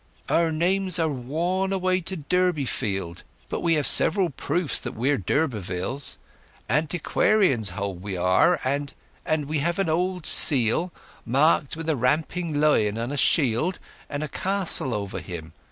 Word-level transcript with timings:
"Our 0.29 0.51
names 0.51 0.97
are 0.97 1.07
worn 1.07 1.71
away 1.71 2.01
to 2.01 2.15
Durbeyfield; 2.17 3.21
but 3.49 3.59
we 3.61 3.75
have 3.75 3.85
several 3.85 4.31
proofs 4.31 4.79
that 4.79 4.95
we 4.95 5.11
are 5.11 5.17
d'Urbervilles. 5.19 6.17
Antiquarians 6.67 7.69
hold 7.77 8.01
we 8.01 8.17
are,—and—and 8.17 9.45
we 9.45 9.59
have 9.59 9.77
an 9.77 9.89
old 9.89 10.25
seal, 10.25 10.91
marked 11.23 11.75
with 11.75 11.87
a 11.87 11.95
ramping 11.95 12.59
lion 12.59 12.97
on 12.97 13.11
a 13.11 13.15
shield, 13.15 13.77
and 14.09 14.23
a 14.23 14.27
castle 14.27 14.95
over 14.95 15.19
him. 15.19 15.53